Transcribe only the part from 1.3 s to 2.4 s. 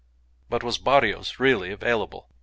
really available?